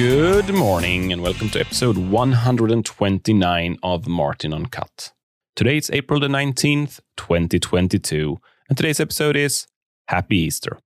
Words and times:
Good 0.00 0.54
morning 0.54 1.12
and 1.12 1.20
welcome 1.20 1.50
to 1.50 1.60
episode 1.60 1.98
129 1.98 3.78
of 3.82 4.08
Martin 4.08 4.54
Uncut. 4.54 5.12
Today 5.54 5.76
it's 5.76 5.90
April 5.90 6.18
the 6.18 6.26
19th, 6.26 7.00
2022, 7.18 8.40
and 8.70 8.78
today's 8.78 8.98
episode 8.98 9.36
is 9.36 9.66
Happy 10.08 10.38
Easter. 10.38 10.78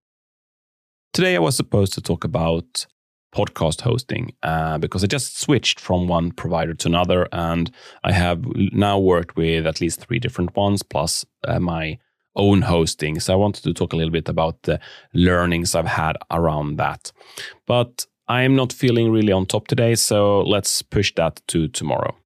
Today 1.13 1.37
I 1.37 1.39
was 1.39 1.55
supposed 1.55 1.93
to 1.93 2.01
talk 2.01 2.25
about 2.25 2.87
podcast 3.33 3.83
hosting 3.83 4.35
uh, 4.43 4.79
because 4.79 5.05
I 5.05 5.07
just 5.07 5.41
switched 5.41 5.79
from 5.79 6.09
one 6.09 6.33
provider 6.33 6.75
to 6.75 6.89
another, 6.89 7.29
and 7.31 7.71
I 8.03 8.11
have 8.11 8.45
now 8.73 8.99
worked 8.99 9.37
with 9.37 9.65
at 9.65 9.81
least 9.81 10.01
three 10.01 10.19
different 10.19 10.57
ones 10.57 10.83
plus 10.83 11.25
uh, 11.47 11.61
my 11.61 11.99
own 12.35 12.63
hosting. 12.63 13.21
So 13.21 13.33
I 13.33 13.37
wanted 13.37 13.63
to 13.63 13.75
talk 13.75 13.93
a 13.93 13.97
little 13.97 14.11
bit 14.11 14.29
about 14.29 14.65
the 14.65 14.81
learnings 15.13 15.77
I've 15.77 15.87
had 15.87 16.17
around 16.33 16.79
that. 16.79 17.13
But 17.65 18.07
I'm 18.27 18.57
not 18.57 18.73
feeling 18.73 19.11
really 19.11 19.33
on 19.33 19.47
top 19.47 19.67
today, 19.67 19.95
so 19.95 20.41
let's 20.41 20.81
push 20.83 21.13
that 21.17 21.43
to 21.49 21.69
tomorrow. 21.69 22.17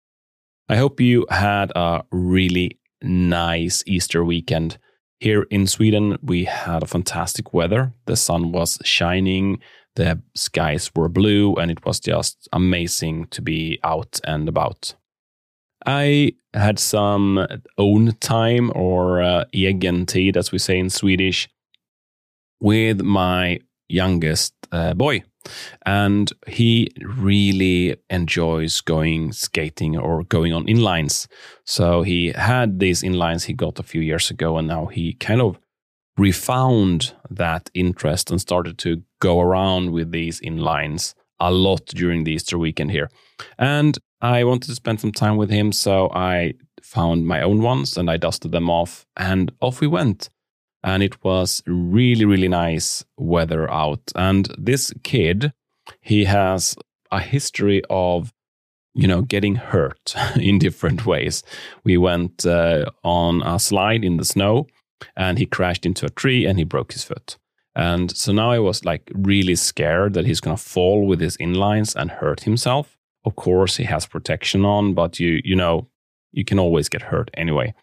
I 0.68 0.76
hope 0.76 1.00
you 1.00 1.26
had 1.30 1.72
a 1.74 2.04
really 2.12 2.78
nice 3.02 3.82
Easter 3.86 4.24
weekend. 4.24 4.78
Here 5.18 5.42
in 5.50 5.66
Sweden, 5.66 6.16
we 6.22 6.44
had 6.44 6.82
a 6.82 6.86
fantastic 6.86 7.52
weather. 7.52 7.92
The 8.06 8.16
sun 8.16 8.52
was 8.52 8.78
shining, 8.84 9.60
the 9.96 10.22
skies 10.36 10.92
were 10.94 11.08
blue, 11.08 11.54
and 11.56 11.70
it 11.70 11.84
was 11.84 11.98
just 11.98 12.48
amazing 12.52 13.26
to 13.28 13.42
be 13.42 13.80
out 13.82 14.20
and 14.24 14.48
about. 14.48 14.94
I 15.84 16.34
had 16.54 16.78
some 16.78 17.46
own 17.76 18.12
time 18.20 18.70
or 18.74 19.22
uh, 19.22 19.44
as 19.52 20.52
we 20.52 20.58
say 20.58 20.78
in 20.78 20.90
Swedish, 20.90 21.48
with 22.60 23.00
my 23.00 23.60
youngest 23.88 24.54
uh, 24.70 24.94
boy. 24.94 25.22
And 25.86 26.32
he 26.46 26.88
really 27.00 27.96
enjoys 28.10 28.80
going 28.80 29.32
skating 29.32 29.96
or 29.96 30.24
going 30.24 30.52
on 30.52 30.66
inlines. 30.66 31.26
So 31.64 32.02
he 32.02 32.32
had 32.32 32.80
these 32.80 33.02
inlines 33.02 33.44
he 33.44 33.52
got 33.52 33.78
a 33.78 33.84
few 33.84 34.00
years 34.00 34.30
ago, 34.30 34.58
and 34.58 34.68
now 34.68 34.86
he 34.86 35.14
kind 35.14 35.40
of 35.40 35.58
refound 36.16 37.14
that 37.30 37.70
interest 37.74 38.30
and 38.30 38.40
started 38.40 38.76
to 38.78 39.02
go 39.20 39.40
around 39.40 39.92
with 39.92 40.10
these 40.10 40.40
inlines 40.40 41.14
a 41.40 41.52
lot 41.52 41.86
during 41.86 42.24
the 42.24 42.32
Easter 42.32 42.58
weekend 42.58 42.90
here. 42.90 43.08
And 43.58 43.96
I 44.20 44.42
wanted 44.42 44.66
to 44.66 44.74
spend 44.74 45.00
some 45.00 45.12
time 45.12 45.36
with 45.36 45.50
him, 45.50 45.70
so 45.70 46.10
I 46.12 46.54
found 46.82 47.26
my 47.26 47.40
own 47.42 47.62
ones 47.62 47.96
and 47.96 48.10
I 48.10 48.16
dusted 48.16 48.50
them 48.50 48.68
off, 48.68 49.06
and 49.16 49.52
off 49.60 49.80
we 49.80 49.86
went. 49.86 50.28
And 50.82 51.02
it 51.02 51.22
was 51.24 51.62
really, 51.66 52.24
really 52.24 52.48
nice 52.48 53.04
weather 53.16 53.70
out. 53.70 54.12
And 54.14 54.48
this 54.56 54.92
kid, 55.02 55.52
he 56.00 56.24
has 56.24 56.76
a 57.10 57.20
history 57.20 57.82
of, 57.90 58.32
you 58.94 59.08
know, 59.08 59.22
getting 59.22 59.56
hurt 59.56 60.14
in 60.36 60.58
different 60.58 61.04
ways. 61.04 61.42
We 61.84 61.96
went 61.96 62.46
uh, 62.46 62.90
on 63.02 63.42
a 63.42 63.58
slide 63.58 64.04
in 64.04 64.16
the 64.18 64.24
snow, 64.24 64.66
and 65.16 65.38
he 65.38 65.46
crashed 65.46 65.86
into 65.86 66.06
a 66.06 66.10
tree 66.10 66.44
and 66.46 66.58
he 66.58 66.64
broke 66.64 66.92
his 66.92 67.04
foot. 67.04 67.38
And 67.74 68.16
so 68.16 68.32
now 68.32 68.50
I 68.50 68.58
was 68.58 68.84
like 68.84 69.08
really 69.14 69.54
scared 69.54 70.14
that 70.14 70.26
he's 70.26 70.40
going 70.40 70.56
to 70.56 70.62
fall 70.62 71.06
with 71.06 71.20
his 71.20 71.36
inlines 71.36 71.94
and 71.94 72.10
hurt 72.10 72.40
himself. 72.40 72.96
Of 73.24 73.36
course, 73.36 73.76
he 73.76 73.84
has 73.84 74.04
protection 74.06 74.64
on, 74.64 74.94
but 74.94 75.20
you 75.20 75.40
you 75.44 75.54
know 75.54 75.88
you 76.32 76.44
can 76.44 76.58
always 76.58 76.88
get 76.88 77.02
hurt 77.02 77.30
anyway. 77.34 77.74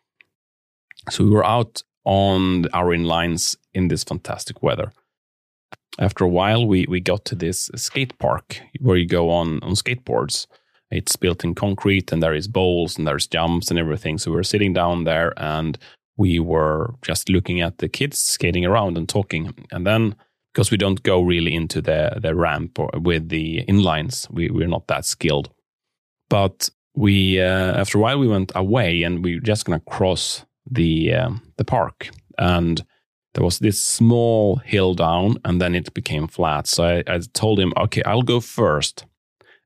So 1.09 1.24
we 1.24 1.30
were 1.30 1.46
out 1.46 1.84
on 2.06 2.67
our 2.73 2.95
inlines 2.95 3.56
in 3.73 3.88
this 3.88 4.03
fantastic 4.03 4.64
weather. 4.64 4.91
After 6.00 6.24
a 6.24 6.30
while, 6.30 6.66
we 6.66 6.85
we 6.88 7.00
got 7.00 7.25
to 7.25 7.35
this 7.35 7.69
skate 7.75 8.18
park 8.19 8.62
where 8.80 8.97
you 8.97 9.07
go 9.07 9.30
on 9.30 9.62
on 9.63 9.75
skateboards. 9.75 10.47
It's 10.91 11.16
built 11.16 11.44
in 11.44 11.56
concrete, 11.56 12.12
and 12.12 12.22
there 12.22 12.34
is 12.34 12.47
bowls 12.47 12.97
and 12.97 13.07
there's 13.07 13.28
jumps 13.28 13.69
and 13.69 13.80
everything. 13.80 14.18
So 14.18 14.31
we 14.31 14.38
were 14.38 14.44
sitting 14.44 14.74
down 14.74 15.06
there, 15.06 15.34
and 15.38 15.78
we 16.18 16.40
were 16.40 16.94
just 17.02 17.30
looking 17.30 17.62
at 17.62 17.78
the 17.78 17.90
kids 17.90 18.19
skating 18.19 18.66
around 18.66 18.97
and 18.97 19.07
talking. 19.07 19.53
And 19.72 19.85
then 19.85 20.16
because 20.56 20.72
we 20.72 20.78
don't 20.78 21.03
go 21.03 21.22
really 21.22 21.53
into 21.53 21.81
the 21.81 22.18
the 22.22 22.34
ramp 22.34 22.80
or 22.80 22.90
with 22.96 23.30
the 23.30 23.63
inlines. 23.68 24.30
We 24.31 24.50
we're 24.50 24.68
not 24.68 24.88
that 24.88 25.06
skilled. 25.06 25.50
But 26.30 26.69
we 26.96 27.41
uh, 27.41 27.74
after 27.80 27.97
a 27.97 28.01
while 28.01 28.19
we 28.19 28.28
went 28.28 28.53
away 28.56 29.03
and 29.03 29.24
we 29.24 29.35
were 29.35 29.41
just 29.41 29.66
gonna 29.66 29.81
cross 29.81 30.46
the 30.70 31.14
um, 31.14 31.42
the 31.58 31.66
park 31.66 32.09
and 32.38 32.86
there 33.34 33.44
was 33.44 33.59
this 33.59 33.81
small 33.81 34.58
hill 34.58 34.94
down 34.94 35.38
and 35.44 35.62
then 35.62 35.76
it 35.76 35.94
became 35.94 36.28
flat. 36.28 36.68
So 36.68 36.86
I, 36.86 37.03
I 37.06 37.20
told 37.34 37.59
him, 37.59 37.74
okay, 37.76 38.02
I'll 38.03 38.22
go 38.22 38.40
first 38.40 39.06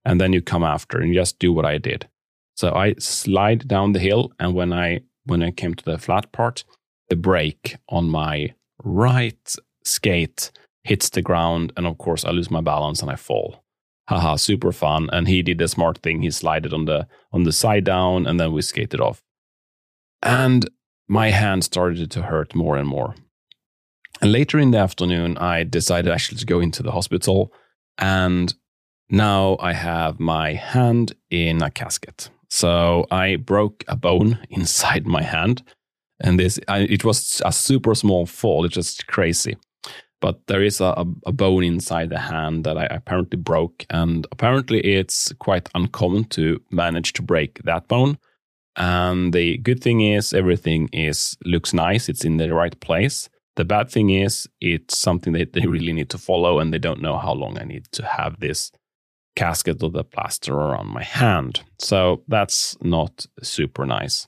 and 0.03 0.19
then 0.19 0.33
you 0.33 0.41
come 0.41 0.63
after 0.63 0.97
and 0.99 1.13
just 1.13 1.37
do 1.37 1.53
what 1.53 1.65
I 1.65 1.77
did. 1.77 2.09
So 2.55 2.73
I 2.73 2.95
slide 2.97 3.67
down 3.67 3.93
the 3.93 3.99
hill 3.99 4.31
and 4.39 4.53
when 4.55 4.73
I 4.73 5.01
when 5.25 5.43
I 5.43 5.51
came 5.51 5.75
to 5.75 5.85
the 5.85 5.99
flat 5.99 6.31
part, 6.31 6.63
the 7.09 7.15
brake 7.15 7.77
on 7.87 8.09
my 8.09 8.53
right 8.83 9.55
skate 9.83 10.51
hits 10.83 11.09
the 11.09 11.21
ground, 11.21 11.73
and 11.77 11.85
of 11.85 11.97
course 11.97 12.25
I 12.25 12.31
lose 12.31 12.49
my 12.49 12.61
balance 12.61 13.01
and 13.01 13.11
I 13.11 13.15
fall. 13.15 13.63
Haha, 14.07 14.37
super 14.37 14.71
fun. 14.71 15.09
And 15.11 15.27
he 15.27 15.43
did 15.43 15.59
the 15.59 15.67
smart 15.67 15.99
thing. 15.99 16.21
He 16.21 16.31
slided 16.31 16.73
on 16.73 16.85
the 16.85 17.07
on 17.31 17.43
the 17.43 17.51
side 17.51 17.83
down, 17.83 18.25
and 18.25 18.39
then 18.39 18.51
we 18.51 18.61
skated 18.61 18.99
off. 18.99 19.21
And 20.23 20.67
my 21.09 21.31
hand 21.31 21.63
started 21.63 22.11
to 22.11 22.21
hurt 22.21 22.55
more 22.55 22.77
and 22.77 22.87
more. 22.87 23.15
And 24.21 24.31
later 24.31 24.59
in 24.59 24.71
the 24.71 24.77
afternoon, 24.77 25.37
I 25.37 25.63
decided 25.63 26.11
actually 26.11 26.37
to 26.37 26.45
go 26.45 26.59
into 26.59 26.83
the 26.83 26.91
hospital. 26.91 27.51
And 27.97 28.53
now 29.09 29.57
I 29.59 29.73
have 29.73 30.19
my 30.19 30.53
hand 30.53 31.15
in 31.29 31.61
a 31.61 31.71
casket. 31.71 32.29
So 32.49 33.05
I 33.11 33.37
broke 33.37 33.83
a 33.87 33.95
bone 33.95 34.39
inside 34.49 35.07
my 35.07 35.23
hand. 35.23 35.63
And 36.21 36.39
this, 36.39 36.59
I, 36.67 36.79
it 36.79 37.03
was 37.03 37.41
a 37.45 37.51
super 37.51 37.95
small 37.95 38.25
fall. 38.25 38.65
It's 38.65 38.75
just 38.75 39.07
crazy 39.07 39.57
but 40.21 40.47
there 40.47 40.61
is 40.61 40.81
a, 40.81 41.05
a, 41.25 41.31
bone 41.31 41.63
inside 41.63 42.09
the 42.09 42.19
hand 42.19 42.63
that 42.65 42.77
I 42.77 42.85
apparently 42.85 43.37
broke. 43.37 43.85
And 43.89 44.27
apparently, 44.31 44.79
it's 44.81 45.31
quite 45.39 45.69
uncommon 45.73 46.25
to 46.25 46.61
manage 46.71 47.13
to 47.13 47.21
break 47.21 47.63
that 47.63 47.87
bone. 47.87 48.17
And 48.79 49.33
the 49.33 49.57
good 49.57 49.83
thing 49.83 50.01
is, 50.01 50.33
everything 50.33 50.89
is 50.93 51.37
looks 51.45 51.73
nice. 51.73 52.09
It's 52.09 52.25
in 52.25 52.37
the 52.37 52.53
right 52.53 52.79
place. 52.79 53.29
The 53.55 53.65
bad 53.65 53.89
thing 53.91 54.09
is, 54.09 54.47
it's 54.61 54.97
something 54.97 55.33
that 55.33 55.53
they 55.53 55.65
really 55.67 55.93
need 55.93 56.09
to 56.09 56.17
follow, 56.17 56.59
and 56.59 56.73
they 56.73 56.79
don't 56.79 57.01
know 57.01 57.17
how 57.17 57.33
long 57.33 57.59
I 57.59 57.65
need 57.65 57.85
to 57.91 58.05
have 58.05 58.39
this 58.39 58.71
casket 59.35 59.81
or 59.83 59.89
the 59.89 60.03
plaster 60.03 60.53
around 60.53 60.87
my 60.87 61.03
hand. 61.03 61.61
So 61.79 62.23
that's 62.27 62.77
not 62.81 63.25
super 63.41 63.85
nice. 63.85 64.27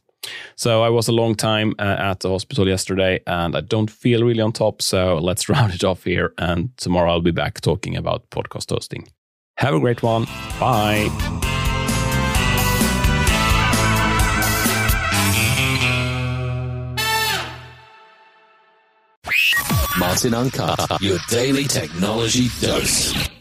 So 0.56 0.83
I 0.83 0.89
was 0.89 1.07
a 1.07 1.12
long 1.12 1.35
time 1.35 1.73
uh, 1.79 1.97
at 2.00 2.19
the 2.19 2.29
hospital 2.29 2.68
yesterday 2.68 3.19
and 3.25 3.56
I 3.56 3.62
don't 3.62 3.89
feel 3.89 4.23
really 4.23 4.41
on 4.41 4.51
top. 4.51 4.81
So 4.81 5.18
let's 5.18 5.50
round 5.53 5.73
it 5.73 5.83
off 5.83 6.03
here. 6.03 6.33
And 6.38 6.75
tomorrow 6.78 7.12
I'll 7.12 7.22
be 7.22 7.31
back 7.31 7.62
talking 7.62 7.97
about 7.97 8.29
podcast 8.29 8.69
hosting. 8.69 9.07
Have 9.57 9.73
a 9.73 9.79
great 9.79 10.03
one. 10.03 10.25
Bye. 10.59 11.41
Martin 20.12 20.34
Uncut, 20.34 21.00
your 21.00 21.20
daily 21.30 21.64
technology 21.64 22.50
dose. 22.60 23.41